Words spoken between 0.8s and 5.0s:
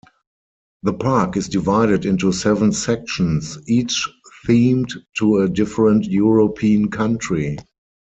The park is divided into seven sections, each themed